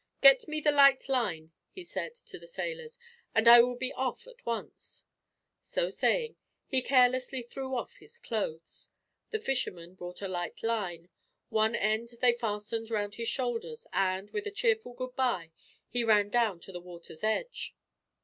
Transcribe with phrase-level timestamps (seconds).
[0.19, 2.97] "Get me the light line," he said, to the sailors,
[3.35, 5.03] "and I will be off, at once."
[5.59, 8.89] So saying, he carelessly threw off his clothes.
[9.29, 11.09] The fishermen brought a light line.
[11.49, 15.51] One end they fastened round his shoulders and, with a cheerful goodbye,
[15.87, 17.75] he ran down to the water's edge.